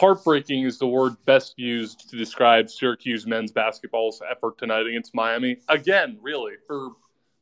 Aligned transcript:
heartbreaking 0.00 0.64
is 0.64 0.78
the 0.78 0.86
word 0.86 1.14
best 1.26 1.58
used 1.58 2.08
to 2.08 2.16
describe 2.16 2.70
Syracuse 2.70 3.26
men's 3.26 3.52
basketball's 3.52 4.22
effort 4.30 4.56
tonight 4.56 4.86
against 4.86 5.14
Miami. 5.14 5.58
Again, 5.68 6.18
really, 6.22 6.54
for 6.66 6.92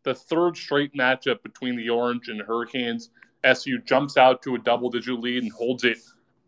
the 0.03 0.13
third 0.13 0.57
straight 0.57 0.93
matchup 0.93 1.41
between 1.45 1.77
the 1.77 1.89
Orange 1.89 2.29
and 2.29 2.41
Hurricanes, 2.41 3.11
SU 3.45 3.79
jumps 3.83 4.17
out 4.17 4.43
to 4.43 4.57
a 4.57 4.59
double 4.59 4.91
digit 4.91 5.21
lead 5.21 5.45
and 5.45 5.53
holds 5.53 5.85
it 5.85 5.99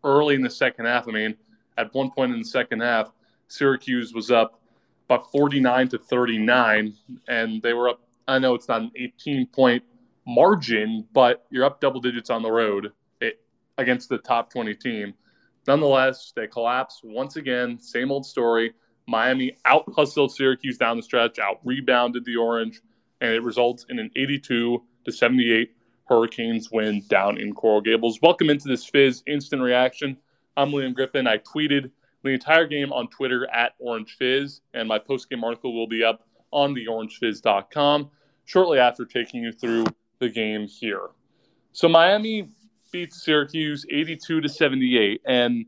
early 0.03 0.35
in 0.35 0.41
the 0.41 0.49
second 0.49 0.85
half. 0.85 1.07
I 1.07 1.11
mean, 1.11 1.37
at 1.77 1.93
one 1.93 2.11
point 2.11 2.33
in 2.33 2.39
the 2.39 2.45
second 2.45 2.81
half, 2.81 3.13
Syracuse 3.47 4.13
was 4.13 4.31
up 4.31 4.59
about 5.05 5.31
49 5.31 5.87
to 5.89 5.97
39, 5.97 6.93
and 7.29 7.61
they 7.61 7.71
were 7.71 7.87
up. 7.87 8.01
I 8.27 8.37
know 8.37 8.53
it's 8.53 8.67
not 8.67 8.81
an 8.81 8.91
18 8.97 9.47
point 9.47 9.83
margin, 10.27 11.07
but 11.13 11.45
you're 11.49 11.65
up 11.65 11.79
double 11.79 12.01
digits 12.01 12.29
on 12.29 12.43
the 12.43 12.51
road 12.51 12.91
it, 13.21 13.39
against 13.77 14.09
the 14.09 14.17
top 14.17 14.51
20 14.51 14.75
team. 14.75 15.13
Nonetheless, 15.67 16.33
they 16.35 16.47
collapse 16.47 17.01
once 17.03 17.35
again. 17.35 17.79
Same 17.79 18.11
old 18.11 18.25
story. 18.25 18.73
Miami 19.07 19.57
out 19.65 19.83
hustled 19.95 20.33
Syracuse 20.33 20.77
down 20.77 20.97
the 20.97 21.03
stretch, 21.03 21.39
out 21.39 21.59
rebounded 21.63 22.25
the 22.25 22.35
Orange, 22.35 22.81
and 23.19 23.31
it 23.31 23.43
results 23.43 23.85
in 23.89 23.99
an 23.99 24.09
82 24.15 24.81
to 25.05 25.11
78 25.11 25.71
Hurricanes 26.05 26.71
win 26.71 27.03
down 27.07 27.37
in 27.37 27.53
Coral 27.53 27.81
Gables. 27.81 28.19
Welcome 28.21 28.49
into 28.49 28.67
this 28.67 28.85
Fizz 28.85 29.23
instant 29.27 29.61
reaction. 29.61 30.17
I'm 30.57 30.71
Liam 30.71 30.93
Griffin. 30.93 31.27
I 31.27 31.37
tweeted 31.37 31.91
the 32.23 32.29
entire 32.29 32.67
game 32.67 32.91
on 32.91 33.07
Twitter 33.07 33.47
at 33.51 33.73
Orange 33.79 34.15
Fizz, 34.17 34.61
and 34.73 34.87
my 34.87 34.99
post 34.99 35.29
game 35.29 35.43
article 35.43 35.73
will 35.73 35.87
be 35.87 36.03
up 36.03 36.27
on 36.51 36.73
the 36.73 36.85
orangefizz.com 36.85 38.09
shortly 38.45 38.79
after 38.79 39.05
taking 39.05 39.43
you 39.43 39.51
through 39.51 39.85
the 40.19 40.29
game 40.29 40.67
here. 40.67 41.09
So 41.71 41.87
Miami 41.87 42.49
beats 42.91 43.23
Syracuse 43.23 43.85
82 43.89 44.41
to 44.41 44.49
78, 44.49 45.21
and 45.25 45.65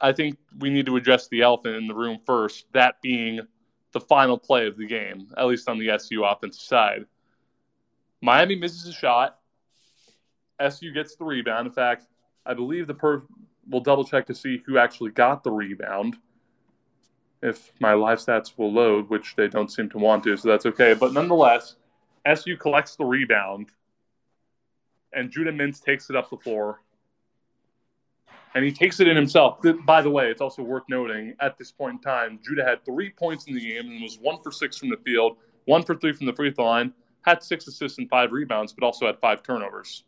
I 0.00 0.12
think 0.12 0.38
we 0.58 0.70
need 0.70 0.86
to 0.86 0.96
address 0.96 1.28
the 1.28 1.42
elephant 1.42 1.76
in 1.76 1.86
the 1.86 1.94
room 1.94 2.18
first, 2.24 2.66
that 2.72 3.00
being 3.02 3.40
the 3.92 4.00
final 4.00 4.38
play 4.38 4.66
of 4.66 4.76
the 4.76 4.86
game, 4.86 5.28
at 5.36 5.46
least 5.46 5.68
on 5.68 5.78
the 5.78 5.90
SU 5.90 6.24
offensive 6.24 6.62
side. 6.62 7.04
Miami 8.20 8.56
misses 8.56 8.86
a 8.86 8.92
shot. 8.92 9.38
SU 10.58 10.92
gets 10.92 11.16
the 11.16 11.24
rebound. 11.24 11.66
In 11.66 11.72
fact, 11.72 12.06
I 12.44 12.54
believe 12.54 12.86
the 12.86 12.94
per 12.94 13.22
we'll 13.68 13.80
double 13.80 14.04
check 14.04 14.26
to 14.26 14.34
see 14.34 14.62
who 14.66 14.78
actually 14.78 15.10
got 15.10 15.44
the 15.44 15.50
rebound. 15.50 16.16
If 17.42 17.72
my 17.80 17.94
live 17.94 18.18
stats 18.18 18.52
will 18.56 18.72
load, 18.72 19.08
which 19.08 19.34
they 19.36 19.48
don't 19.48 19.70
seem 19.70 19.88
to 19.90 19.98
want 19.98 20.24
to, 20.24 20.36
so 20.36 20.48
that's 20.48 20.66
okay. 20.66 20.92
But 20.92 21.12
nonetheless, 21.12 21.76
SU 22.26 22.56
collects 22.58 22.96
the 22.96 23.04
rebound, 23.04 23.70
and 25.12 25.30
Judah 25.30 25.52
Mintz 25.52 25.82
takes 25.82 26.10
it 26.10 26.16
up 26.16 26.30
the 26.30 26.36
floor. 26.36 26.82
And 28.54 28.64
he 28.64 28.72
takes 28.72 28.98
it 28.98 29.06
in 29.06 29.14
himself. 29.14 29.58
By 29.84 30.02
the 30.02 30.10
way, 30.10 30.28
it's 30.28 30.40
also 30.40 30.62
worth 30.62 30.82
noting 30.88 31.34
at 31.40 31.56
this 31.56 31.70
point 31.70 31.94
in 31.94 32.00
time, 32.00 32.40
Judah 32.44 32.64
had 32.64 32.84
three 32.84 33.10
points 33.10 33.46
in 33.46 33.54
the 33.54 33.60
game 33.60 33.88
and 33.88 34.02
was 34.02 34.18
one 34.20 34.42
for 34.42 34.50
six 34.50 34.76
from 34.76 34.88
the 34.88 34.96
field, 34.96 35.36
one 35.66 35.84
for 35.84 35.94
three 35.94 36.12
from 36.12 36.26
the 36.26 36.32
free 36.32 36.50
throw 36.50 36.64
line, 36.64 36.92
had 37.22 37.44
six 37.44 37.68
assists 37.68 37.98
and 37.98 38.08
five 38.08 38.32
rebounds, 38.32 38.72
but 38.72 38.84
also 38.84 39.06
had 39.06 39.20
five 39.20 39.42
turnovers. 39.44 40.02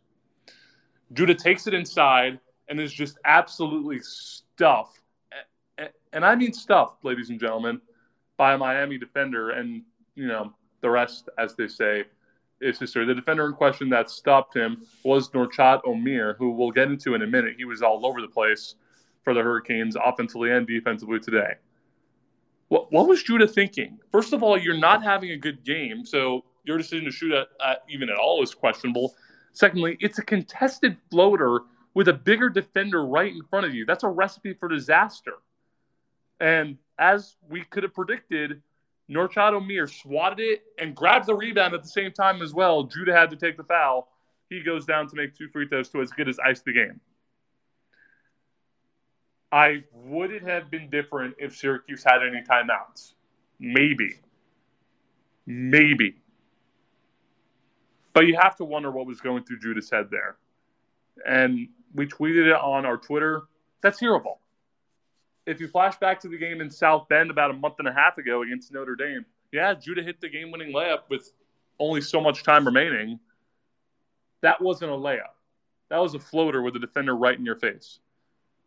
Judah 1.13 1.35
takes 1.35 1.69
it 1.69 1.75
inside 1.75 2.41
and 2.69 2.81
is 2.81 2.93
just 2.93 3.19
absolutely 3.25 4.01
stuffed. 4.01 4.99
And 6.13 6.25
I 6.25 6.35
mean 6.35 6.53
stuffed, 6.53 7.05
ladies 7.05 7.31
and 7.31 7.39
gentlemen, 7.39 7.81
by 8.37 8.55
a 8.55 8.59
Miami 8.59 8.99
defender. 8.99 9.51
And, 9.51 9.83
you 10.15 10.27
know, 10.27 10.53
the 10.81 10.91
rest, 10.91 11.29
as 11.39 11.55
they 11.55 11.69
say, 11.69 12.05
is 12.63 12.79
history. 12.79 13.05
The 13.05 13.15
defender 13.15 13.47
in 13.47 13.53
question 13.53 13.89
that 13.91 14.11
stopped 14.11 14.57
him 14.57 14.87
was 15.05 15.31
Norchad 15.31 15.83
Omier, 15.85 16.37
who 16.37 16.53
we'll 16.53 16.71
get 16.71 16.89
into 16.89 17.15
in 17.15 17.23
a 17.23 17.27
minute. 17.27 17.55
He 17.57 17.65
was 17.65 17.83
all 17.83 18.07
over 18.07 18.21
the 18.21 18.29
place 18.29 18.77
for 19.25 19.35
the 19.35 19.41
Hurricanes, 19.41 19.97
offensively 20.03 20.51
and 20.51 20.67
defensively 20.67 21.21
today. 21.21 21.55
What, 22.69 22.91
what 22.91 23.07
was 23.07 23.23
Judah 23.23 23.47
thinking? 23.47 23.99
First 24.11 24.33
of 24.33 24.43
all, 24.43 24.59
you're 24.59 24.79
not 24.79 25.03
having 25.03 25.33
a 25.33 25.37
good 25.37 25.63
game, 25.65 26.07
so 26.07 26.45
your 26.65 26.79
decision 26.79 27.05
to 27.05 27.11
shoot 27.11 27.33
at 27.33 27.49
even 27.89 28.09
at 28.09 28.17
all 28.17 28.43
is 28.43 28.55
questionable. 28.55 29.15
Secondly, 29.53 29.99
it's 30.01 30.19
a 30.19 30.23
contested 30.23 30.97
floater 31.11 31.61
with 31.95 32.09
a 32.09 32.13
bigger 32.13 32.49
defender 32.49 33.05
right 33.05 33.33
in 33.33 33.43
front 33.43 33.67
of 33.67 33.75
you. 33.75 33.85
That's 33.85 34.05
a 34.05 34.09
recipe 34.09 34.55
for 34.55 34.69
disaster. 34.69 35.35
And 36.41 36.79
as 36.99 37.37
we 37.49 37.63
could 37.63 37.83
have 37.83 37.95
predicted, 37.95 38.63
Norchad 39.11 39.53
Omier 39.53 39.89
swatted 39.89 40.41
it 40.41 40.63
and 40.79 40.95
grabbed 40.95 41.27
the 41.27 41.35
rebound 41.35 41.75
at 41.75 41.83
the 41.83 41.89
same 41.89 42.13
time 42.13 42.41
as 42.41 42.55
well. 42.55 42.85
Judah 42.85 43.13
had 43.13 43.31
to 43.31 43.37
take 43.37 43.57
the 43.57 43.65
foul. 43.65 44.09
He 44.49 44.63
goes 44.63 44.85
down 44.85 45.09
to 45.09 45.17
make 45.17 45.35
two 45.35 45.49
free 45.49 45.67
throws 45.67 45.89
to 45.91 46.01
as 46.01 46.11
good 46.11 46.29
as 46.29 46.39
ice 46.39 46.61
the 46.61 46.73
game. 46.73 47.01
I 49.51 49.85
would 49.93 50.31
it 50.31 50.43
have 50.43 50.71
been 50.71 50.89
different 50.89 51.35
if 51.39 51.57
Syracuse 51.57 52.05
had 52.05 52.23
any 52.23 52.43
timeouts? 52.43 53.13
Maybe. 53.59 54.15
Maybe. 55.47 56.17
But 58.15 58.27
you 58.27 58.39
have 58.41 58.57
to 58.57 58.65
wonder 58.65 58.91
what 58.91 59.07
was 59.07 59.21
going 59.21 59.45
through 59.45 59.61
Judah's 59.61 59.91
head 59.91 60.09
there. 60.11 60.37
And 61.27 61.69
we 61.95 62.07
tweeted 62.07 62.47
it 62.47 62.55
on 62.55 62.87
our 62.87 62.97
Twitter. 62.97 63.43
That's 63.83 63.99
hearable. 63.99 64.39
If 65.47 65.61
you 65.61 65.69
flash 65.69 65.97
back 65.97 66.21
to 66.21 66.29
the 66.29 66.39
game 66.39 66.61
in 66.61 66.71
South 66.71 67.09
Bend 67.09 67.31
about 67.31 67.51
a 67.51 67.55
month 67.55 67.75
and 67.79 67.89
a 67.89 67.93
half 67.93 68.19
ago 68.19 68.43
against 68.43 68.73
Notre 68.73 68.95
Dame, 68.95 69.25
yeah, 69.51 69.75
Judah 69.75 70.03
hit 70.03 70.21
the 70.21 70.29
game 70.29 70.51
winning 70.51 70.73
layup 70.73 71.01
with 71.11 71.33
only 71.79 72.01
so 72.01 72.21
much 72.21 72.45
time 72.45 72.65
remaining. 72.65 73.19
That 74.41 74.61
wasn't 74.61 74.93
a 74.93 74.95
layup. 74.95 75.35
That 75.91 75.99
was 75.99 76.15
a 76.15 76.19
floater 76.19 76.63
with 76.63 76.77
a 76.77 76.79
defender 76.79 77.17
right 77.17 77.39
in 77.39 77.45
your 77.45 77.57
face. 77.57 77.99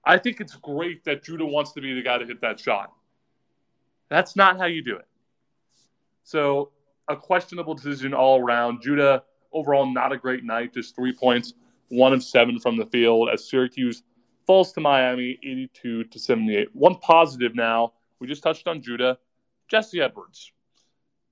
I 0.04 0.18
think 0.18 0.42
it's 0.42 0.56
great 0.56 1.04
that 1.06 1.24
Judah 1.24 1.46
wants 1.46 1.72
to 1.74 1.82
be 1.82 1.94
the 1.94 2.02
guy 2.02 2.18
to 2.18 2.26
hit 2.26 2.42
that 2.42 2.60
shot. 2.60 2.92
That's 4.10 4.36
not 4.36 4.58
how 4.58 4.66
you 4.66 4.84
do 4.84 4.98
it. 4.98 5.08
So, 6.24 6.72
a 7.08 7.16
questionable 7.16 7.74
decision 7.74 8.14
all 8.14 8.40
around. 8.40 8.82
Judah, 8.82 9.24
overall, 9.52 9.92
not 9.92 10.12
a 10.12 10.18
great 10.18 10.44
night, 10.44 10.74
just 10.74 10.96
three 10.96 11.14
points 11.14 11.54
one 11.90 12.14
of 12.14 12.24
seven 12.24 12.60
from 12.60 12.78
the 12.78 12.86
field 12.88 13.30
as 13.32 13.48
Syracuse 13.48 14.04
falls 14.46 14.72
to 14.74 14.82
Miami 14.82 15.40
82 15.44 16.06
to 16.06 16.20
78. 16.20 16.70
One 16.74 16.96
positive 16.96 17.56
now, 17.56 17.94
we 18.20 18.28
just 18.28 18.44
touched 18.44 18.68
on 18.68 18.82
Judah, 18.82 19.18
Jesse 19.68 20.02
Edwards. 20.02 20.52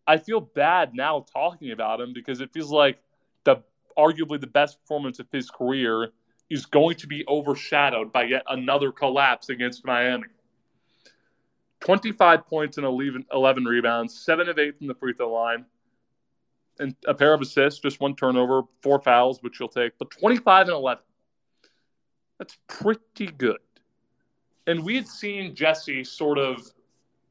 I 0.06 0.18
feel 0.18 0.41
bad 0.41 0.94
now 0.94 1.25
talking 1.31 1.72
about 1.72 2.01
him 2.01 2.13
because 2.13 2.41
it 2.41 2.51
feels 2.53 2.72
like 2.72 3.00
the 3.46 3.63
arguably 3.97 4.40
the 4.40 4.47
best 4.47 4.81
performance 4.81 5.19
of 5.19 5.28
his 5.31 5.50
career 5.50 6.09
is 6.50 6.66
going 6.66 6.96
to 6.97 7.07
be 7.07 7.24
overshadowed 7.28 8.12
by 8.12 8.24
yet 8.24 8.44
another 8.47 8.91
collapse 8.91 9.50
against 9.50 9.85
Miami. 9.85 10.28
25 11.80 12.47
points 12.47 12.78
and 12.78 12.85
11, 12.85 13.25
11 13.34 13.66
rebounds, 13.66 14.24
7 14.25 14.47
of 14.47 14.57
8 14.57 14.78
from 14.78 14.88
the 14.88 14.95
free 14.95 15.13
throw 15.13 15.34
line, 15.34 15.66
and 16.80 16.95
a 17.07 17.13
pair 17.13 17.34
of 17.34 17.41
assists, 17.41 17.80
just 17.80 18.00
one 18.00 18.16
turnover, 18.16 18.63
four 18.81 19.00
fouls, 19.00 19.41
which 19.41 19.59
you'll 19.59 19.69
take, 19.69 19.94
but 20.00 20.09
25 20.12 20.68
and 20.68 20.75
11. 20.75 21.03
That's 22.44 22.58
pretty 22.68 23.28
good. 23.28 23.59
And 24.68 24.84
we 24.84 24.98
had 24.98 25.08
seen 25.08 25.56
Jesse 25.56 26.04
sort 26.04 26.38
of 26.38 26.59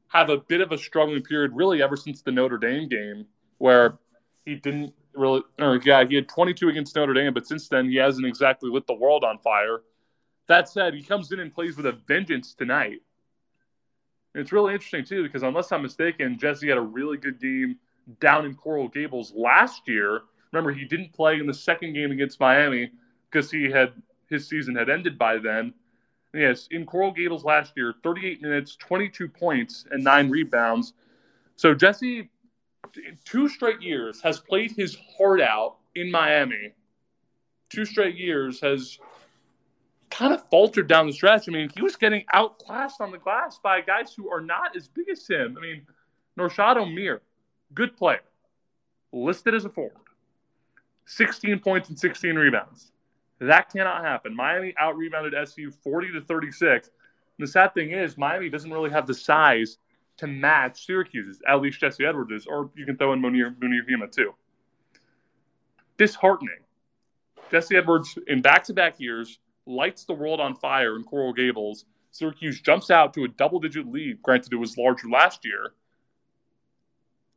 have 0.07 0.31
a 0.31 0.37
bit 0.37 0.59
of 0.59 0.71
a 0.71 0.77
struggling 0.77 1.21
period, 1.21 1.51
really, 1.53 1.83
ever 1.83 1.95
since 1.95 2.23
the 2.23 2.31
Notre 2.31 2.57
Dame 2.57 2.89
game, 2.89 3.27
where 3.59 3.99
he 4.43 4.55
didn't 4.55 4.91
really, 5.13 5.43
or 5.59 5.79
yeah, 5.83 6.03
he 6.03 6.15
had 6.15 6.27
22 6.27 6.67
against 6.69 6.95
Notre 6.95 7.13
Dame, 7.13 7.31
but 7.31 7.45
since 7.45 7.69
then 7.69 7.91
he 7.91 7.97
hasn't 7.97 8.25
exactly 8.25 8.71
lit 8.71 8.87
the 8.87 8.95
world 8.95 9.23
on 9.23 9.37
fire. 9.37 9.81
That 10.47 10.67
said, 10.67 10.95
he 10.95 11.03
comes 11.03 11.31
in 11.31 11.39
and 11.39 11.53
plays 11.53 11.77
with 11.77 11.85
a 11.85 11.91
vengeance 11.91 12.55
tonight. 12.55 13.03
And 14.33 14.41
it's 14.41 14.51
really 14.51 14.73
interesting, 14.73 15.05
too, 15.05 15.21
because 15.21 15.43
unless 15.43 15.71
I'm 15.71 15.83
mistaken, 15.83 16.39
Jesse 16.39 16.69
had 16.69 16.79
a 16.79 16.81
really 16.81 17.17
good 17.17 17.39
game 17.39 17.77
down 18.19 18.47
in 18.47 18.55
Coral 18.55 18.87
Gables 18.87 19.31
last 19.35 19.87
year. 19.87 20.21
Remember, 20.51 20.71
he 20.71 20.85
didn't 20.85 21.13
play 21.13 21.39
in 21.39 21.45
the 21.45 21.53
second 21.53 21.93
game 21.93 22.09
against 22.09 22.39
Miami 22.39 22.89
because 23.29 23.51
he 23.51 23.69
had 23.69 23.93
his 24.29 24.47
season 24.47 24.75
had 24.75 24.89
ended 24.89 25.17
by 25.17 25.37
then. 25.37 25.73
Yes, 26.33 26.67
in 26.71 26.85
Coral 26.85 27.11
Gables 27.11 27.43
last 27.43 27.73
year, 27.75 27.93
38 28.03 28.41
minutes, 28.41 28.75
22 28.77 29.27
points, 29.27 29.85
and 29.91 30.03
nine 30.03 30.29
rebounds. 30.29 30.93
So 31.55 31.75
Jesse, 31.75 32.29
two 33.23 33.47
straight 33.47 33.81
years, 33.81 34.19
has 34.21 34.39
played 34.39 34.71
his 34.71 34.97
heart 35.17 35.41
out 35.41 35.77
in 35.95 36.09
Miami. 36.09 36.73
Two 37.69 37.85
straight 37.85 38.15
years 38.15 38.59
has 38.61 38.97
kind 40.09 40.33
of 40.33 40.47
faltered 40.49 40.87
down 40.87 41.07
the 41.07 41.13
stretch. 41.13 41.49
I 41.49 41.51
mean, 41.51 41.69
he 41.75 41.81
was 41.81 41.95
getting 41.95 42.23
outclassed 42.33 43.01
on 43.01 43.11
the 43.11 43.17
glass 43.17 43.59
by 43.61 43.81
guys 43.81 44.13
who 44.15 44.29
are 44.29 44.41
not 44.41 44.75
as 44.75 44.87
big 44.87 45.09
as 45.09 45.27
him. 45.27 45.55
I 45.57 45.61
mean, 45.61 45.81
Norchad 46.37 46.77
Omier, 46.77 47.19
good 47.73 47.97
player, 47.97 48.21
listed 49.11 49.53
as 49.53 49.65
a 49.65 49.69
forward, 49.69 49.97
16 51.05 51.59
points 51.59 51.89
and 51.89 51.99
16 51.99 52.35
rebounds. 52.35 52.92
That 53.47 53.71
cannot 53.71 54.03
happen. 54.03 54.35
Miami 54.35 54.73
out 54.77 54.95
rebounded 54.95 55.33
SU 55.33 55.71
40 55.71 56.11
to 56.13 56.21
36. 56.21 56.89
And 57.37 57.47
the 57.47 57.51
sad 57.51 57.73
thing 57.73 57.91
is, 57.91 58.17
Miami 58.17 58.49
doesn't 58.49 58.71
really 58.71 58.91
have 58.91 59.07
the 59.07 59.13
size 59.13 59.77
to 60.17 60.27
match 60.27 60.85
Syracuse's, 60.85 61.41
at 61.47 61.61
least 61.61 61.79
Jesse 61.79 62.05
Edwards 62.05 62.31
is, 62.31 62.45
or 62.45 62.69
you 62.75 62.85
can 62.85 62.97
throw 62.97 63.13
in 63.13 63.21
Mounir, 63.21 63.55
Mounir 63.57 64.11
too. 64.11 64.33
Disheartening. 65.97 66.59
Jesse 67.49 67.75
Edwards, 67.75 68.17
in 68.27 68.41
back 68.41 68.63
to 68.65 68.73
back 68.73 68.99
years, 68.99 69.39
lights 69.65 70.05
the 70.05 70.13
world 70.13 70.39
on 70.39 70.55
fire 70.55 70.95
in 70.95 71.03
Coral 71.03 71.33
Gables, 71.33 71.85
Syracuse 72.11 72.61
jumps 72.61 72.91
out 72.91 73.13
to 73.15 73.23
a 73.23 73.27
double 73.27 73.59
digit 73.59 73.91
lead. 73.91 74.21
Granted, 74.21 74.53
it 74.53 74.57
was 74.57 74.77
larger 74.77 75.09
last 75.09 75.43
year 75.43 75.73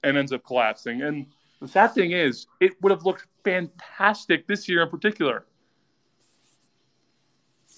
and 0.03 0.19
ends 0.19 0.33
up 0.33 0.45
collapsing. 0.45 1.01
And 1.03 1.27
the 1.61 1.69
sad 1.69 1.95
thing 1.95 2.13
is, 2.13 2.47
it 2.61 2.81
would 2.83 2.91
have 2.91 3.07
looked 3.07 3.27
fantastic 3.43 4.47
this 4.47 4.69
year 4.69 4.83
in 4.83 4.91
particular. 4.91 5.47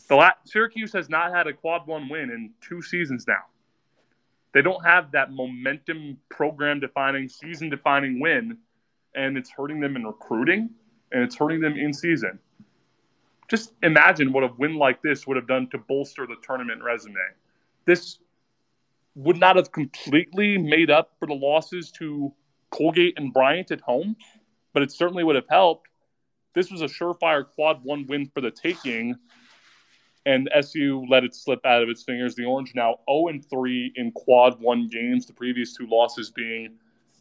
The 0.09 0.17
La- 0.17 0.33
Syracuse 0.45 0.93
has 0.95 1.09
not 1.09 1.33
had 1.35 1.47
a 1.47 1.53
quad 1.53 1.87
one 1.87 2.09
win 2.09 2.31
in 2.31 2.51
two 2.61 2.83
seasons 2.83 3.27
now. 3.29 3.45
They 4.55 4.63
don't 4.63 4.85
have 4.85 5.13
that 5.13 5.31
momentum, 5.31 6.19
program 6.31 6.81
defining, 6.81 7.29
season 7.29 7.69
defining 7.69 8.19
win, 8.19 8.59
and 9.15 9.37
it's 9.37 9.51
hurting 9.51 9.81
them 9.81 9.97
in 9.97 10.05
recruiting 10.07 10.71
and 11.13 11.23
it's 11.23 11.37
hurting 11.37 11.61
them 11.61 11.77
in 11.77 11.93
season. 11.93 12.39
Just 13.51 13.73
imagine 13.83 14.33
what 14.33 14.45
a 14.45 14.51
win 14.59 14.77
like 14.77 15.03
this 15.03 15.27
would 15.27 15.37
have 15.37 15.47
done 15.47 15.69
to 15.71 15.79
bolster 15.79 16.27
the 16.27 16.37
tournament 16.43 16.83
resume. 16.83 17.17
This 17.87 18.19
would 19.15 19.39
not 19.39 19.57
have 19.57 19.73
completely 19.73 20.59
made 20.59 20.91
up 20.91 21.13
for 21.19 21.27
the 21.27 21.35
losses 21.35 21.91
to 21.93 22.33
Colgate 22.71 23.15
and 23.17 23.33
Bryant 23.33 23.71
at 23.71 23.81
home, 23.81 24.17
but 24.73 24.83
it 24.83 24.93
certainly 24.93 25.25
would 25.25 25.37
have 25.37 25.49
helped. 25.49 25.89
This 26.55 26.71
was 26.71 26.83
a 26.83 26.87
surefire 26.87 27.47
quad 27.47 27.83
one 27.83 28.07
win 28.07 28.31
for 28.35 28.41
the 28.41 28.51
taking, 28.51 29.17
and 30.29 30.51
SU 30.55 31.07
let 31.09 31.25
it 31.25 31.35
slip 31.35 31.65
out 31.65 31.83
of 31.83 31.89
its 31.89 32.03
fingers. 32.03 32.35
The 32.35 32.45
Orange 32.45 32.75
now 32.75 32.97
0 33.11 33.41
3 33.49 33.93
in 33.97 34.13
quad 34.13 34.61
one 34.61 34.87
games, 34.87 35.25
the 35.25 35.33
previous 35.33 35.75
two 35.75 35.87
losses 35.87 36.31
being 36.31 36.77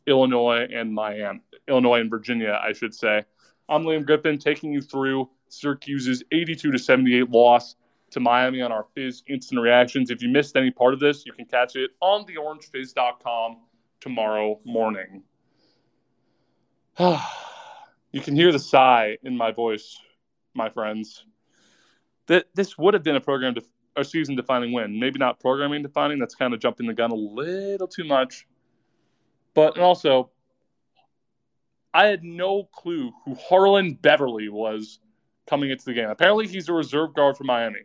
Illinois 0.08 0.68
and 0.74 0.94
Miami, 0.94 1.40
Illinois 1.70 2.02
and 2.02 2.10
Virginia, 2.10 2.60
I 2.62 2.74
should 2.74 2.94
say. 2.94 3.24
I'm 3.70 3.84
Liam 3.84 4.06
Griffin 4.06 4.38
taking 4.38 4.74
you 4.74 4.82
through 4.82 5.30
Syracuse's 5.48 6.22
82 6.34 6.70
to 6.70 6.78
78 6.78 7.30
loss 7.30 7.78
to 8.12 8.20
Miami 8.20 8.62
on 8.62 8.74
our 8.74 8.86
Fizz 8.94 9.24
instant 9.28 9.62
reactions. 9.62 10.12
If 10.12 10.22
you 10.22 10.28
missed 10.28 10.58
any 10.58 10.72
part 10.72 10.94
of 10.94 11.00
this, 11.00 11.26
you 11.26 11.32
can 11.32 11.46
catch 11.46 11.78
it 11.78 11.92
on 12.02 12.26
the 12.26 12.34
theorangefizz.com 12.34 13.58
tomorrow 14.02 14.60
morning. 14.66 15.24
you 17.00 18.22
can 18.22 18.36
hear 18.36 18.52
the 18.52 18.60
sigh 18.60 19.18
in 19.24 19.38
my 19.38 19.52
voice, 19.52 19.98
my 20.54 20.70
friends. 20.70 21.24
That 22.28 22.46
this 22.56 22.78
would 22.78 22.94
have 22.94 23.04
been 23.04 23.16
a 23.16 23.22
program 23.22 23.56
to 23.56 23.64
a 23.96 24.06
season 24.06 24.36
defining 24.36 24.74
win. 24.74 25.00
Maybe 25.00 25.18
not 25.18 25.40
programming 25.40 25.82
defining. 25.82 26.20
That's 26.20 26.36
kind 26.36 26.54
of 26.54 26.60
jumping 26.60 26.88
the 26.88 26.94
gun 26.94 27.12
a 27.12 27.16
little 27.16 27.88
too 27.88 28.04
much. 28.04 28.46
But 29.54 29.80
also, 29.80 30.30
I 31.94 32.06
had 32.06 32.24
no 32.24 32.66
clue 32.66 33.12
who 33.26 33.36
Harlond 33.36 34.02
Beverly 34.02 34.50
was 34.50 35.00
coming 35.48 35.72
into 35.72 35.86
the 35.86 35.94
game. 35.94 36.10
Apparently, 36.10 36.48
he's 36.48 36.70
a 36.70 36.74
reserve 36.74 37.16
guard 37.16 37.38
for 37.38 37.44
Miami. 37.44 37.80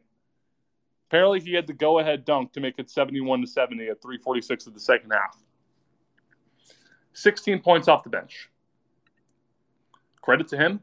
Apparently, 1.08 1.40
he 1.40 1.54
had 1.54 1.66
the 1.66 1.72
go-ahead 1.72 2.24
dunk 2.24 2.52
to 2.52 2.60
make 2.60 2.78
it 2.78 2.90
71 2.90 3.40
to 3.40 3.46
70 3.46 3.88
at 3.88 4.02
3:46 4.02 4.66
of 4.66 4.74
the 4.74 4.80
second 4.80 5.12
half. 5.12 5.42
16 7.14 7.60
points 7.60 7.88
off 7.88 8.02
the 8.02 8.10
bench. 8.10 8.50
Credit 10.20 10.48
to 10.48 10.56
him. 10.56 10.80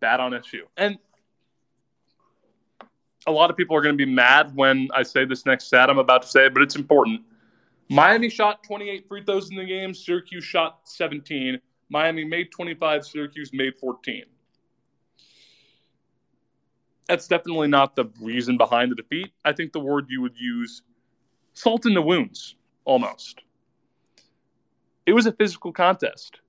Bad 0.00 0.20
on 0.20 0.34
SU. 0.34 0.66
And 0.76 0.98
a 3.26 3.32
lot 3.32 3.50
of 3.50 3.56
people 3.56 3.76
are 3.76 3.82
going 3.82 3.96
to 3.96 4.06
be 4.06 4.10
mad 4.10 4.54
when 4.54 4.88
I 4.94 5.02
say 5.02 5.24
this 5.24 5.44
next 5.44 5.64
stat 5.64 5.90
I'm 5.90 5.98
about 5.98 6.22
to 6.22 6.28
say, 6.28 6.48
but 6.48 6.62
it's 6.62 6.76
important. 6.76 7.22
Miami 7.90 8.28
shot 8.28 8.62
28 8.64 9.08
free 9.08 9.24
throws 9.24 9.50
in 9.50 9.56
the 9.56 9.64
game. 9.64 9.94
Syracuse 9.94 10.44
shot 10.44 10.80
17. 10.84 11.58
Miami 11.88 12.24
made 12.24 12.52
25. 12.52 13.06
Syracuse 13.06 13.50
made 13.52 13.74
14 13.78 14.24
that's 17.08 17.26
definitely 17.26 17.68
not 17.68 17.96
the 17.96 18.04
reason 18.20 18.56
behind 18.56 18.92
the 18.92 18.94
defeat. 18.94 19.32
I 19.44 19.52
think 19.52 19.72
the 19.72 19.80
word 19.80 20.06
you 20.10 20.20
would 20.20 20.38
use 20.38 20.82
salt 21.54 21.86
in 21.86 21.94
the 21.94 22.02
wounds 22.02 22.54
almost. 22.84 23.40
It 25.06 25.14
was 25.14 25.26
a 25.26 25.32
physical 25.32 25.72
contest. 25.72 26.40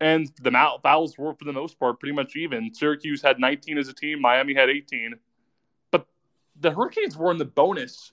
And 0.00 0.30
the 0.40 0.52
fouls 0.84 1.18
were, 1.18 1.34
for 1.34 1.44
the 1.44 1.52
most 1.52 1.80
part, 1.80 1.98
pretty 1.98 2.14
much 2.14 2.36
even. 2.36 2.72
Syracuse 2.72 3.20
had 3.20 3.40
19 3.40 3.76
as 3.76 3.88
a 3.88 3.92
team, 3.92 4.20
Miami 4.20 4.54
had 4.54 4.70
18. 4.70 5.14
The 6.60 6.70
Hurricanes 6.70 7.16
were 7.16 7.30
in 7.30 7.38
the 7.38 7.44
bonus 7.44 8.12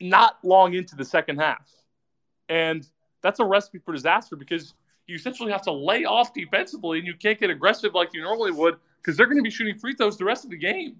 not 0.00 0.38
long 0.42 0.74
into 0.74 0.96
the 0.96 1.04
second 1.04 1.38
half. 1.38 1.70
And 2.48 2.86
that's 3.22 3.38
a 3.38 3.44
recipe 3.44 3.78
for 3.78 3.92
disaster 3.92 4.34
because 4.36 4.74
you 5.06 5.16
essentially 5.16 5.52
have 5.52 5.62
to 5.62 5.72
lay 5.72 6.04
off 6.04 6.32
defensively 6.32 6.98
and 6.98 7.06
you 7.06 7.14
can't 7.14 7.38
get 7.38 7.50
aggressive 7.50 7.94
like 7.94 8.10
you 8.14 8.22
normally 8.22 8.52
would 8.52 8.76
because 8.96 9.16
they're 9.16 9.26
going 9.26 9.36
to 9.36 9.42
be 9.42 9.50
shooting 9.50 9.78
free 9.78 9.94
throws 9.94 10.16
the 10.16 10.24
rest 10.24 10.44
of 10.44 10.50
the 10.50 10.56
game. 10.56 10.96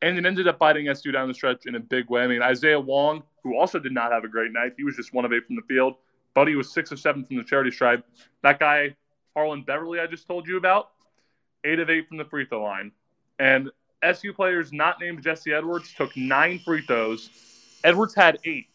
And 0.00 0.16
it 0.16 0.26
ended 0.26 0.46
up 0.46 0.58
biting 0.58 0.88
SU 0.88 1.10
down 1.10 1.26
the 1.26 1.34
stretch 1.34 1.66
in 1.66 1.74
a 1.74 1.80
big 1.80 2.08
way. 2.08 2.22
I 2.22 2.26
mean, 2.26 2.42
Isaiah 2.42 2.78
Wong, 2.78 3.22
who 3.42 3.58
also 3.58 3.78
did 3.78 3.92
not 3.92 4.12
have 4.12 4.24
a 4.24 4.28
great 4.28 4.52
night, 4.52 4.74
he 4.76 4.84
was 4.84 4.96
just 4.96 5.12
one 5.12 5.24
of 5.24 5.32
eight 5.32 5.46
from 5.46 5.56
the 5.56 5.62
field. 5.62 5.94
Buddy 6.34 6.54
was 6.54 6.72
six 6.72 6.92
of 6.92 7.00
seven 7.00 7.24
from 7.24 7.36
the 7.36 7.42
charity 7.42 7.72
stripe. 7.72 8.04
That 8.42 8.60
guy, 8.60 8.94
Harlond 9.36 9.66
Beverly, 9.66 9.98
I 9.98 10.06
just 10.06 10.26
told 10.28 10.46
you 10.46 10.56
about, 10.56 10.90
eight 11.64 11.80
of 11.80 11.90
eight 11.90 12.06
from 12.06 12.16
the 12.16 12.24
free 12.24 12.46
throw 12.46 12.62
line. 12.62 12.92
And 13.40 13.70
SU 14.02 14.32
players 14.32 14.72
not 14.72 15.00
named 15.00 15.22
Jesse 15.22 15.52
Edwards 15.52 15.92
took 15.92 16.16
nine 16.16 16.60
free 16.60 16.82
throws. 16.82 17.30
Edwards 17.84 18.14
had 18.14 18.38
eight. 18.44 18.66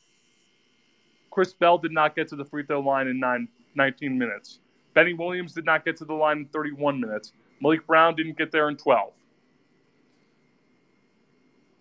Chris 1.32 1.54
Bell 1.54 1.78
did 1.78 1.92
not 1.92 2.16
get 2.16 2.28
to 2.30 2.36
the 2.36 2.46
free 2.46 2.64
throw 2.66 2.82
line 2.82 3.08
in 3.08 3.20
nine, 3.20 3.48
19 3.76 4.18
minutes. 4.18 4.60
Benny 4.94 5.14
Williams 5.14 5.54
did 5.54 5.66
not 5.66 5.84
get 5.84 5.98
to 5.98 6.06
the 6.06 6.14
line 6.14 6.40
in 6.40 6.46
31 6.46 7.00
minutes. 7.00 7.34
Maliq 7.64 7.86
Brown 7.86 8.16
didn't 8.16 8.38
get 8.38 8.52
there 8.52 8.70
in 8.70 8.78
12. 8.78 9.14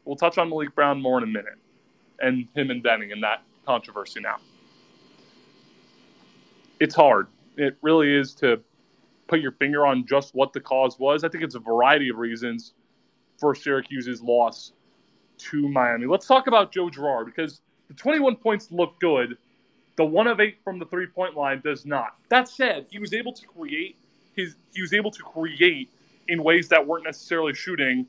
We'll 0.04 0.16
touch 0.16 0.38
on 0.38 0.48
Maliq 0.50 0.74
Brown 0.74 1.00
more 1.00 1.18
in 1.18 1.24
a 1.24 1.26
minute 1.26 1.58
and 2.20 2.46
him 2.54 2.70
and 2.70 2.82
Benny 2.82 3.10
and 3.12 3.22
that 3.22 3.42
controversy 3.66 4.20
now. 4.20 4.36
It's 6.80 6.94
hard. 6.94 7.26
It 7.56 7.76
really 7.82 8.12
is 8.12 8.34
to 8.36 8.60
put 9.28 9.40
your 9.40 9.52
finger 9.52 9.86
on 9.86 10.06
just 10.06 10.34
what 10.34 10.52
the 10.52 10.60
cause 10.60 10.98
was. 10.98 11.24
I 11.24 11.28
think 11.28 11.44
it's 11.44 11.54
a 11.54 11.60
variety 11.60 12.08
of 12.08 12.16
reasons 12.16 12.72
for 13.42 13.56
Syracuse's 13.56 14.22
loss 14.22 14.70
to 15.36 15.68
Miami. 15.68 16.06
Let's 16.06 16.28
talk 16.28 16.46
about 16.46 16.70
Joe 16.70 16.88
Girard 16.88 17.26
because 17.26 17.60
the 17.88 17.94
21 17.94 18.36
points 18.36 18.70
look 18.70 19.00
good. 19.00 19.36
The 19.96 20.04
one 20.04 20.28
of 20.28 20.38
eight 20.38 20.58
from 20.62 20.78
the 20.78 20.86
three 20.86 21.08
point 21.08 21.36
line 21.36 21.60
does 21.60 21.84
not. 21.84 22.14
That 22.28 22.46
said, 22.48 22.86
he 22.88 23.00
was 23.00 23.12
able 23.12 23.32
to 23.32 23.44
create 23.44 23.96
his 24.36 24.54
he 24.72 24.80
was 24.80 24.94
able 24.94 25.10
to 25.10 25.22
create 25.24 25.90
in 26.28 26.44
ways 26.44 26.68
that 26.68 26.86
weren't 26.86 27.04
necessarily 27.04 27.52
shooting 27.52 28.06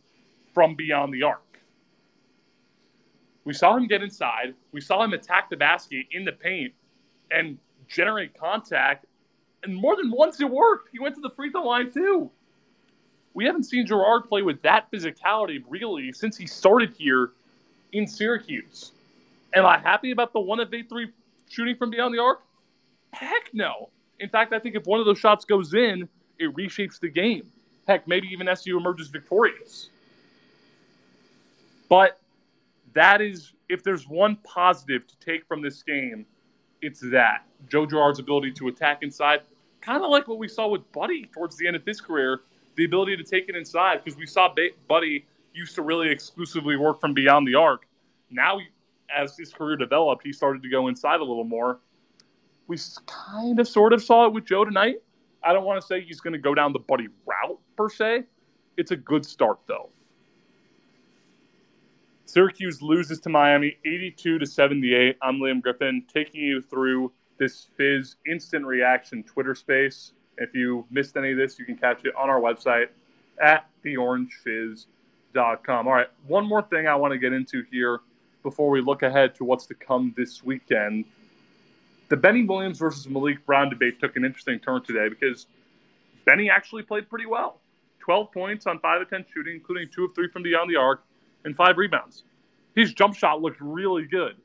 from 0.53 0.75
beyond 0.75 1.11
the 1.11 1.23
arc. 1.23 1.59
We 3.43 3.53
saw 3.53 3.75
him 3.75 3.87
get 3.87 4.03
inside. 4.03 4.53
We 4.71 4.81
saw 4.81 5.03
him 5.03 5.13
attack 5.13 5.49
the 5.49 5.57
basket 5.57 6.05
in 6.11 6.25
the 6.25 6.31
paint 6.31 6.75
and 7.31 7.57
generate 7.87 8.37
contact. 8.39 9.07
And 9.63 9.75
more 9.75 9.95
than 9.95 10.11
once 10.11 10.39
it 10.39 10.49
worked. 10.49 10.89
He 10.91 10.99
went 10.99 11.15
to 11.15 11.21
the 11.21 11.31
free 11.31 11.49
throw 11.49 11.65
line 11.65 11.91
too. 11.91 12.29
We 13.33 13.45
haven't 13.45 13.63
seen 13.63 13.85
Girard 13.85 14.25
play 14.25 14.41
with 14.41 14.61
that 14.61 14.91
physicality 14.91 15.63
really 15.67 16.11
since 16.11 16.37
he 16.37 16.45
started 16.45 16.93
here 16.97 17.31
in 17.91 18.07
Syracuse. 18.07 18.91
Am 19.55 19.65
I 19.65 19.77
happy 19.77 20.11
about 20.11 20.33
the 20.33 20.39
one 20.39 20.59
of 20.59 20.73
eight 20.73 20.89
three 20.89 21.09
shooting 21.49 21.75
from 21.75 21.89
beyond 21.89 22.13
the 22.13 22.19
arc? 22.19 22.41
Heck 23.11 23.53
no. 23.53 23.89
In 24.19 24.29
fact, 24.29 24.53
I 24.53 24.59
think 24.59 24.75
if 24.75 24.85
one 24.85 24.99
of 24.99 25.05
those 25.05 25.19
shots 25.19 25.45
goes 25.45 25.73
in, 25.73 26.07
it 26.39 26.55
reshapes 26.55 26.99
the 26.99 27.09
game. 27.09 27.43
Heck, 27.87 28.07
maybe 28.07 28.27
even 28.27 28.47
SU 28.47 28.77
emerges 28.77 29.09
victorious. 29.09 29.89
But 31.89 32.19
that 32.93 33.21
is, 33.21 33.53
if 33.69 33.83
there's 33.83 34.07
one 34.07 34.37
positive 34.43 35.05
to 35.07 35.19
take 35.19 35.45
from 35.45 35.61
this 35.61 35.83
game, 35.83 36.25
it's 36.81 37.01
that 37.11 37.45
Joe 37.69 37.85
Girard's 37.85 38.19
ability 38.19 38.51
to 38.53 38.67
attack 38.67 39.03
inside, 39.03 39.41
kind 39.81 40.03
of 40.03 40.09
like 40.09 40.27
what 40.27 40.37
we 40.37 40.47
saw 40.47 40.67
with 40.67 40.89
Buddy 40.91 41.25
towards 41.33 41.57
the 41.57 41.67
end 41.67 41.75
of 41.75 41.85
his 41.85 42.01
career, 42.01 42.41
the 42.75 42.85
ability 42.85 43.17
to 43.17 43.23
take 43.23 43.49
it 43.49 43.55
inside, 43.55 44.03
because 44.03 44.17
we 44.17 44.25
saw 44.25 44.53
Buddy 44.87 45.25
used 45.53 45.75
to 45.75 45.81
really 45.81 46.09
exclusively 46.09 46.75
work 46.75 46.99
from 46.99 47.13
beyond 47.13 47.47
the 47.47 47.55
arc. 47.55 47.85
Now, 48.31 48.59
as 49.15 49.37
his 49.37 49.53
career 49.53 49.77
developed, 49.77 50.25
he 50.25 50.33
started 50.33 50.63
to 50.63 50.69
go 50.69 50.87
inside 50.87 51.19
a 51.19 51.23
little 51.23 51.43
more. 51.43 51.79
We 52.67 52.77
kind 53.05 53.59
of 53.59 53.67
sort 53.67 53.93
of 53.93 54.01
saw 54.01 54.25
it 54.25 54.33
with 54.33 54.45
Joe 54.45 54.65
tonight. 54.65 54.95
I 55.43 55.53
don't 55.53 55.65
want 55.65 55.79
to 55.81 55.85
say 55.85 56.01
he's 56.01 56.21
going 56.21 56.33
to 56.33 56.39
go 56.39 56.55
down 56.55 56.73
the 56.73 56.79
Buddy 56.79 57.09
route 57.25 57.59
per 57.75 57.89
se. 57.89 58.23
It's 58.77 58.91
a 58.91 58.95
good 58.95 59.25
start, 59.25 59.59
though. 59.67 59.89
Syracuse 62.25 62.81
loses 62.81 63.19
to 63.19 63.29
Miami 63.29 63.77
82 63.85 64.39
to 64.39 64.45
78. 64.45 65.17
I'm 65.21 65.35
Liam 65.35 65.61
Griffin 65.61 66.03
taking 66.11 66.41
you 66.41 66.61
through 66.61 67.11
this 67.37 67.67
Fizz 67.77 68.15
instant 68.25 68.65
reaction 68.65 69.21
Twitter 69.21 69.53
space. 69.53 70.13
If 70.37 70.55
you 70.55 70.85
missed 70.89 71.17
any 71.17 71.31
of 71.31 71.37
this, 71.37 71.59
you 71.59 71.65
can 71.65 71.77
catch 71.77 72.05
it 72.05 72.15
on 72.15 72.29
our 72.29 72.39
website 72.39 72.87
at 73.41 73.67
theorangefizz.com. 73.85 75.87
All 75.87 75.93
right, 75.93 76.07
one 76.27 76.45
more 76.45 76.61
thing 76.61 76.87
I 76.87 76.95
want 76.95 77.11
to 77.11 77.17
get 77.17 77.33
into 77.33 77.63
here 77.71 77.99
before 78.41 78.69
we 78.69 78.81
look 78.81 79.03
ahead 79.03 79.35
to 79.35 79.43
what's 79.43 79.65
to 79.67 79.73
come 79.73 80.13
this 80.17 80.43
weekend 80.43 81.05
the 82.13 82.17
Benny 82.17 82.43
Williams 82.43 82.77
versus 82.77 83.07
Maliq 83.07 83.43
Brown 83.43 83.71
debate 83.71 83.99
took 83.99 84.15
an 84.15 84.23
interesting 84.23 84.59
turn 84.59 84.83
today 84.83 85.09
because 85.09 85.47
Benny 86.25 86.47
actually 86.47 86.83
played 86.83 87.09
pretty 87.09 87.25
well. 87.25 87.59
12 88.01 88.31
points 88.31 88.67
on 88.67 88.79
5 88.79 89.01
of 89.01 89.09
10 89.09 89.25
shooting, 89.33 89.55
including 89.55 89.89
2 89.91 90.05
of 90.05 90.13
3 90.13 90.27
from 90.27 90.43
beyond 90.43 90.69
the 90.69 90.75
arc, 90.75 91.03
and 91.43 91.55
5 91.55 91.75
rebounds. 91.75 92.21
his 92.75 92.93
jump 92.93 93.15
shot 93.15 93.41
looked 93.41 93.59
really 93.59 94.05
good. 94.05 94.35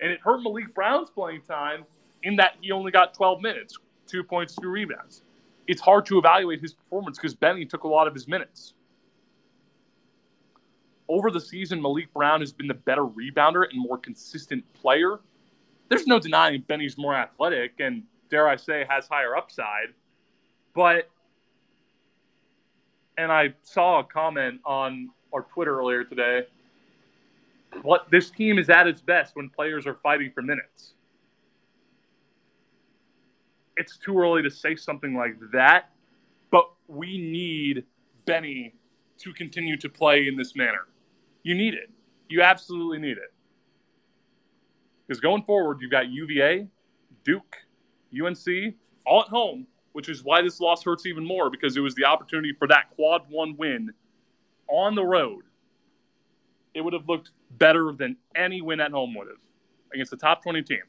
And 0.00 0.10
it 0.10 0.20
hurt 0.20 0.40
Maliq 0.40 0.72
Brown's 0.72 1.10
playing 1.10 1.42
time 1.42 1.84
in 2.22 2.34
that 2.36 2.54
he 2.62 2.72
only 2.72 2.92
got 2.92 3.12
12 3.12 3.42
minutes, 3.42 3.76
two 4.06 4.24
points, 4.24 4.56
two 4.56 4.68
rebounds. 4.68 5.20
It's 5.68 5.82
hard 5.82 6.06
to 6.06 6.18
evaluate 6.18 6.60
his 6.60 6.72
performance 6.72 7.18
because 7.18 7.34
Benny 7.34 7.66
took 7.66 7.84
a 7.84 7.88
lot 7.88 8.08
of 8.08 8.14
his 8.14 8.26
minutes. 8.26 8.72
Over 11.08 11.30
the 11.30 11.40
season, 11.40 11.80
Maliq 11.80 12.08
Brown 12.14 12.40
has 12.40 12.52
been 12.52 12.66
the 12.66 12.74
better 12.74 13.04
rebounder 13.04 13.68
and 13.70 13.80
more 13.80 13.98
consistent 13.98 14.64
player. 14.72 15.20
There's 15.88 16.06
no 16.06 16.18
denying 16.18 16.64
Benny's 16.66 16.98
more 16.98 17.14
athletic 17.14 17.74
and, 17.80 18.02
dare 18.30 18.48
I 18.48 18.56
say, 18.56 18.84
has 18.88 19.06
higher 19.08 19.36
upside. 19.36 19.94
But, 20.74 21.10
and 23.18 23.30
I 23.30 23.54
saw 23.62 24.00
a 24.00 24.04
comment 24.04 24.60
on 24.64 25.10
our 25.32 25.42
Twitter 25.42 25.78
earlier 25.78 26.02
today 26.02 26.46
what 27.82 28.10
this 28.10 28.30
team 28.30 28.58
is 28.58 28.70
at 28.70 28.86
its 28.86 29.02
best 29.02 29.36
when 29.36 29.50
players 29.50 29.86
are 29.86 29.94
fighting 30.02 30.30
for 30.34 30.42
minutes. 30.42 30.94
It's 33.78 33.96
too 33.96 34.18
early 34.18 34.42
to 34.42 34.50
say 34.50 34.76
something 34.76 35.14
like 35.14 35.36
that, 35.52 35.90
but 36.50 36.70
we 36.88 37.18
need 37.18 37.84
Benny 38.26 38.74
to 39.18 39.32
continue 39.32 39.76
to 39.76 39.88
play 39.88 40.28
in 40.28 40.36
this 40.36 40.56
manner. 40.56 40.88
You 41.42 41.54
need 41.54 41.74
it. 41.74 41.90
You 42.28 42.42
absolutely 42.42 42.98
need 42.98 43.18
it. 43.18 43.32
Because 45.06 45.20
going 45.20 45.42
forward, 45.44 45.78
you've 45.80 45.90
got 45.90 46.08
UVA, 46.08 46.66
Duke, 47.24 47.56
UNC, 48.12 48.74
all 49.06 49.22
at 49.22 49.28
home, 49.28 49.66
which 49.92 50.08
is 50.08 50.22
why 50.22 50.42
this 50.42 50.60
loss 50.60 50.84
hurts 50.84 51.06
even 51.06 51.24
more 51.24 51.50
because 51.50 51.76
it 51.76 51.80
was 51.80 51.94
the 51.94 52.04
opportunity 52.04 52.52
for 52.58 52.68
that 52.68 52.90
quad 52.94 53.22
one 53.28 53.56
win 53.56 53.90
on 54.68 54.94
the 54.94 55.04
road. 55.04 55.42
It 56.74 56.82
would 56.82 56.92
have 56.92 57.08
looked 57.08 57.30
better 57.52 57.92
than 57.92 58.16
any 58.36 58.60
win 58.60 58.80
at 58.80 58.90
home 58.90 59.14
would 59.14 59.28
have 59.28 59.38
against 59.92 60.10
the 60.10 60.16
top 60.16 60.42
20 60.42 60.62
team. 60.62 60.82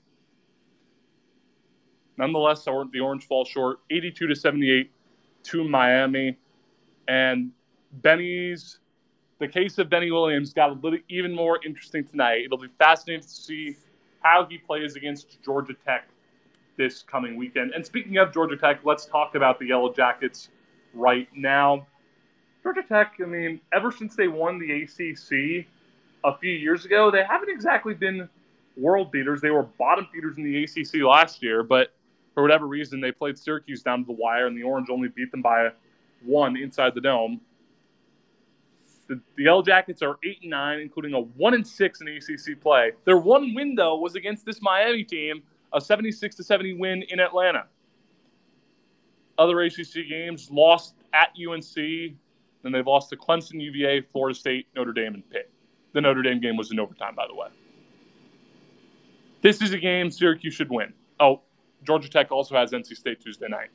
Nonetheless, 2.19 2.65
the 2.65 2.99
Orange 3.01 3.25
fall 3.25 3.45
short 3.45 3.79
82 3.89 4.27
to 4.27 4.35
78 4.35 4.91
to 5.43 5.63
Miami. 5.63 6.37
And 7.07 7.51
Benny's, 7.93 8.79
the 9.39 9.47
case 9.47 9.77
of 9.77 9.89
Benny 9.89 10.11
Williams 10.11 10.53
got 10.53 10.69
a 10.69 10.73
little 10.73 10.99
even 11.07 11.33
more 11.33 11.59
interesting 11.65 12.03
tonight. 12.03 12.43
It'll 12.43 12.57
be 12.57 12.67
fascinating 12.77 13.23
to 13.23 13.29
see 13.29 13.77
how 14.21 14.45
he 14.47 14.57
plays 14.57 14.97
against 14.97 15.41
Georgia 15.43 15.73
Tech 15.85 16.09
this 16.77 17.03
coming 17.03 17.37
weekend. 17.37 17.71
And 17.73 17.85
speaking 17.85 18.17
of 18.17 18.33
Georgia 18.33 18.57
Tech, 18.57 18.81
let's 18.83 19.05
talk 19.05 19.35
about 19.35 19.57
the 19.57 19.67
Yellow 19.67 19.93
Jackets 19.93 20.49
right 20.93 21.29
now. 21.33 21.87
Georgia 22.63 22.83
Tech, 22.83 23.13
I 23.23 23.25
mean, 23.25 23.61
ever 23.73 23.93
since 23.93 24.17
they 24.17 24.27
won 24.27 24.59
the 24.59 24.83
ACC, 24.83 25.65
a 26.25 26.37
few 26.37 26.51
years 26.51 26.83
ago, 26.83 27.09
they 27.09 27.23
haven't 27.23 27.49
exactly 27.49 27.93
been 27.93 28.27
world 28.75 29.09
beaters. 29.09 29.39
They 29.39 29.51
were 29.51 29.63
bottom 29.63 30.05
feeders 30.13 30.37
in 30.37 30.43
the 30.43 30.63
ACC 30.65 31.01
last 31.01 31.41
year, 31.41 31.63
but 31.63 31.93
for 32.33 32.43
whatever 32.43 32.67
reason, 32.67 33.01
they 33.01 33.11
played 33.11 33.37
Syracuse 33.37 33.81
down 33.81 33.99
to 33.99 34.05
the 34.05 34.13
wire, 34.13 34.47
and 34.47 34.57
the 34.57 34.63
Orange 34.63 34.89
only 34.89 35.09
beat 35.09 35.31
them 35.31 35.41
by 35.41 35.69
one 36.23 36.57
inside 36.57 36.95
the 36.95 37.01
dome. 37.01 37.41
The, 39.07 39.19
the 39.35 39.43
Yellow 39.43 39.63
Jackets 39.63 40.01
are 40.01 40.17
eight 40.23 40.39
and 40.41 40.51
nine, 40.51 40.79
including 40.79 41.13
a 41.13 41.19
one 41.19 41.53
and 41.53 41.65
six 41.65 42.01
in 42.01 42.07
ACC 42.07 42.61
play. 42.61 42.91
Their 43.05 43.17
one 43.17 43.53
win 43.53 43.75
though 43.75 43.97
was 43.97 44.15
against 44.15 44.45
this 44.45 44.61
Miami 44.61 45.03
team, 45.03 45.41
a 45.73 45.81
seventy-six 45.81 46.35
to 46.35 46.43
seventy 46.43 46.73
win 46.73 47.03
in 47.09 47.19
Atlanta. 47.19 47.65
Other 49.37 49.61
ACC 49.61 50.07
games 50.07 50.49
lost 50.51 50.95
at 51.13 51.29
UNC, 51.35 51.77
and 51.77 52.75
they've 52.75 52.85
lost 52.85 53.09
to 53.09 53.17
Clemson, 53.17 53.61
UVA, 53.61 54.01
Florida 54.11 54.37
State, 54.37 54.67
Notre 54.75 54.91
Dame, 54.91 55.15
and 55.15 55.29
Pitt. 55.29 55.49
The 55.93 56.01
Notre 56.01 56.21
Dame 56.21 56.39
game 56.39 56.57
was 56.57 56.71
in 56.71 56.79
overtime, 56.79 57.15
by 57.15 57.25
the 57.25 57.33
way. 57.33 57.47
This 59.41 59.61
is 59.61 59.71
a 59.71 59.77
game 59.77 60.11
Syracuse 60.11 60.53
should 60.53 60.69
win. 60.69 60.93
Oh, 61.19 61.41
Georgia 61.83 62.09
Tech 62.09 62.31
also 62.31 62.55
has 62.55 62.71
NC 62.71 62.95
State 62.95 63.21
Tuesday 63.21 63.47
night. 63.47 63.69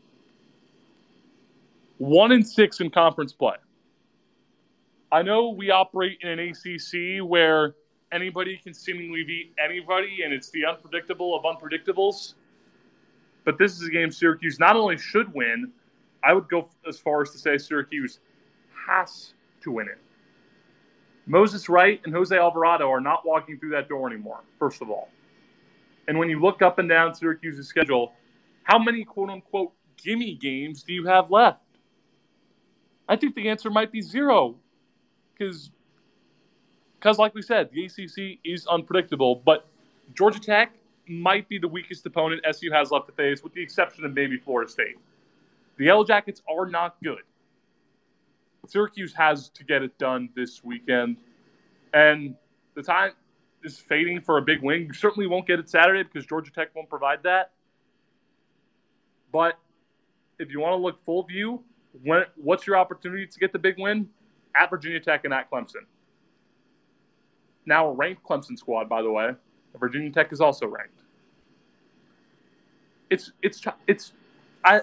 One 1.99 2.33
and 2.33 2.47
six 2.47 2.81
in 2.81 2.91
conference 2.91 3.33
play. 3.33 3.57
I 5.13 5.23
know 5.23 5.51
we 5.51 5.71
operate 5.71 6.19
in 6.23 6.29
an 6.29 6.41
ACC 6.41 7.25
where 7.25 7.75
anybody 8.11 8.61
can 8.63 8.75
seemingly 8.75 9.23
beat 9.25 9.53
anybody, 9.65 10.23
and 10.25 10.33
it's 10.33 10.51
the 10.51 10.67
unpredictable 10.67 11.37
of 11.37 11.45
unpredictables. 11.45 12.35
But 13.45 13.59
this 13.59 13.75
is 13.75 13.87
a 13.87 13.91
game 13.91 14.11
Syracuse 14.11 14.59
not 14.59 14.77
only 14.77 14.97
should 14.97 15.33
win, 15.35 15.71
I 16.25 16.33
would 16.33 16.49
go 16.49 16.69
as 16.89 16.99
far 16.99 17.23
as 17.23 17.31
to 17.31 17.39
say 17.39 17.59
Syracuse 17.59 18.19
has 18.87 19.35
to 19.63 19.71
win 19.71 19.89
it. 19.89 19.99
Moses 21.27 21.69
Wright 21.69 22.01
and 22.05 22.15
Jose 22.15 22.37
Alvarado 22.37 22.91
are 22.91 23.01
not 23.01 23.27
walking 23.27 23.59
through 23.59 23.71
that 23.71 23.89
door 23.89 24.09
anymore, 24.11 24.41
first 24.59 24.83
of 24.83 24.91
all. 24.91 25.09
And 26.09 26.19
when 26.19 26.29
you 26.29 26.41
look 26.41 26.63
up 26.63 26.79
and 26.79 26.89
down 26.89 27.15
Syracuse's 27.15 27.69
schedule, 27.69 28.13
how 28.65 28.79
many 28.79 29.05
quote 29.05 29.31
unquote 29.31 29.73
gimme 29.97 30.35
games 30.35 30.83
do 30.83 30.93
you 30.93 31.07
have 31.07 31.31
left? 31.31 31.61
I 33.09 33.17
think 33.17 33.35
the 33.35 33.49
answer 33.49 33.71
might 33.71 33.93
be 33.93 34.01
zero. 34.01 34.57
Because, 35.33 35.71
because 36.99 37.19
like 37.19 37.35
we 37.35 37.43
said, 37.43 37.71
the 37.73 37.85
ACC 37.85 38.39
is 38.45 38.67
unpredictable, 38.67 39.43
but 39.45 39.67
Georgia 40.15 40.41
Tech 40.41 40.73
might 41.09 41.49
be 41.49 41.59
the 41.59 41.69
weakest 41.69 42.07
opponent 42.07 42.41
SU 42.45 42.71
has 42.71 42.91
left 42.91 43.07
to 43.07 43.13
face, 43.13 43.43
with 43.43 43.53
the 43.53 43.63
exception 43.63 44.05
of 44.05 44.15
maybe 44.15 44.39
Florida 44.39 44.71
State. 44.71 44.97
The 45.77 45.87
Yellow 45.87 46.05
Jackets 46.05 46.41
are 46.49 46.67
not 46.67 46.97
good. 47.03 47.23
Syracuse 48.67 49.13
has 49.15 49.49
to 49.51 49.65
get 49.65 49.83
it 49.83 49.99
done 49.99 50.31
this 50.35 50.63
weekend. 50.65 51.17
And 51.93 52.37
the 52.75 52.83
time 52.83 53.13
is 53.65 53.79
fading 53.79 54.21
for 54.21 54.39
a 54.39 54.43
big 54.43 54.63
win. 54.63 54.83
You 54.83 54.93
certainly 54.93 55.27
won't 55.27 55.47
get 55.47 55.59
it 55.59 55.69
Saturday 55.69 56.03
because 56.03 56.27
Georgia 56.27 56.51
Tech 56.51 56.75
won't 56.75 56.89
provide 56.89 57.23
that. 57.25 57.53
But 59.33 59.59
if 60.39 60.51
you 60.51 60.61
want 60.61 60.73
to 60.73 60.77
look 60.77 61.03
full 61.05 61.23
view, 61.25 61.63
when, 62.03 62.25
what's 62.37 62.67
your 62.67 62.77
opportunity 62.77 63.27
to 63.27 63.39
get 63.39 63.53
the 63.53 63.59
big 63.59 63.77
win? 63.79 64.09
At 64.55 64.71
Virginia 64.71 65.01
Tech 65.01 65.25
and 65.25 65.35
at 65.35 65.51
Clemson. 65.51 65.87
Now 67.67 67.89
a 67.89 67.93
ranked 67.93 68.23
Clemson 68.23 68.57
squad, 68.57 68.89
by 68.89 69.03
the 69.03 69.11
way. 69.11 69.33
Virginia 69.79 70.11
Tech 70.11 70.33
is 70.33 70.41
also 70.41 70.69
ranked. 70.69 71.01
It's 73.11 73.33
it's 73.43 73.61
it's 73.89 74.13
I 74.65 74.83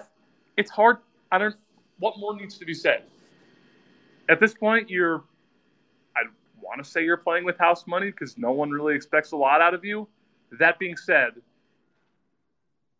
it's 0.58 0.70
hard. 0.70 0.98
I 1.30 1.38
don't. 1.38 1.56
What 1.98 2.18
more 2.18 2.36
needs 2.36 2.58
to 2.58 2.66
be 2.66 2.74
said? 2.74 3.04
at 4.28 4.40
this 4.40 4.54
point, 4.54 4.90
you're, 4.90 5.24
want 6.62 6.82
to 6.82 6.88
say 6.88 7.04
you're 7.04 7.16
playing 7.16 7.44
with 7.44 7.58
house 7.58 7.86
money 7.86 8.10
because 8.10 8.38
no 8.38 8.52
one 8.52 8.70
really 8.70 8.94
expects 8.94 9.32
a 9.32 9.36
lot 9.36 9.60
out 9.60 9.74
of 9.74 9.84
you. 9.84 10.08
That 10.58 10.78
being 10.78 10.96
said, 10.96 11.32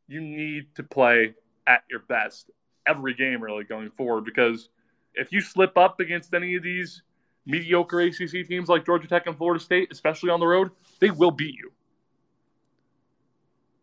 you 0.08 0.20
need 0.20 0.74
to 0.76 0.82
play 0.82 1.34
at 1.66 1.84
your 1.90 2.00
best 2.00 2.50
every 2.86 3.14
game, 3.14 3.42
really, 3.42 3.64
going 3.64 3.90
forward. 3.90 4.24
Because 4.24 4.68
if 5.14 5.32
you 5.32 5.40
slip 5.40 5.76
up 5.76 6.00
against 6.00 6.34
any 6.34 6.56
of 6.56 6.62
these 6.62 7.02
mediocre 7.46 8.00
ACC 8.00 8.46
teams 8.46 8.68
like 8.68 8.84
Georgia 8.84 9.08
Tech 9.08 9.26
and 9.26 9.36
Florida 9.36 9.62
State, 9.62 9.88
especially 9.90 10.30
on 10.30 10.40
the 10.40 10.46
road, 10.46 10.70
they 11.00 11.10
will 11.10 11.30
beat 11.30 11.54
you. 11.54 11.72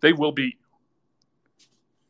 They 0.02 0.14
will 0.14 0.32
beat 0.32 0.56
you. 0.56 0.66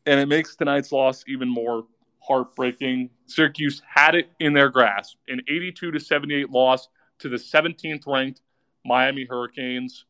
And 0.05 0.19
it 0.19 0.27
makes 0.27 0.55
tonight's 0.55 0.91
loss 0.91 1.23
even 1.27 1.49
more 1.49 1.85
heartbreaking. 2.19 3.09
Syracuse 3.25 3.81
had 3.87 4.15
it 4.15 4.29
in 4.39 4.53
their 4.53 4.69
grasp. 4.69 5.17
An 5.27 5.41
82 5.47 5.91
to 5.91 5.99
78 5.99 6.49
loss 6.49 6.87
to 7.19 7.29
the 7.29 7.37
17th 7.37 8.07
ranked 8.07 8.41
Miami 8.85 9.25
Hurricanes. 9.29 10.05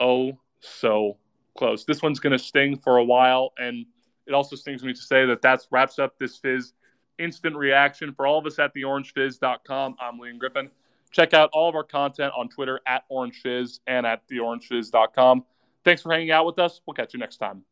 Oh, 0.00 0.38
so 0.60 1.16
close. 1.56 1.84
This 1.84 2.02
one's 2.02 2.20
going 2.20 2.32
to 2.32 2.38
sting 2.38 2.78
for 2.78 2.98
a 2.98 3.04
while, 3.04 3.52
and 3.58 3.86
it 4.26 4.32
also 4.32 4.56
stings 4.56 4.82
me 4.82 4.92
to 4.92 5.00
say 5.00 5.26
that 5.26 5.42
that 5.42 5.66
wraps 5.70 5.98
up 5.98 6.18
this 6.18 6.36
Fizz 6.38 6.72
instant 7.18 7.56
reaction. 7.56 8.12
For 8.14 8.26
all 8.26 8.38
of 8.38 8.46
us 8.46 8.58
at 8.58 8.74
theorangefizz.com, 8.74 9.96
I'm 10.00 10.18
Liam 10.18 10.38
Griffin. 10.38 10.70
Check 11.10 11.32
out 11.32 11.50
all 11.52 11.68
of 11.68 11.74
our 11.76 11.84
content 11.84 12.32
on 12.36 12.48
Twitter 12.48 12.80
at 12.86 13.04
orangefizz 13.10 13.80
and 13.86 14.04
at 14.04 14.26
theorangefizz.com. 14.28 15.44
Thanks 15.84 16.02
for 16.02 16.12
hanging 16.12 16.32
out 16.32 16.46
with 16.46 16.58
us. 16.58 16.80
We'll 16.86 16.94
catch 16.94 17.14
you 17.14 17.20
next 17.20 17.36
time. 17.36 17.64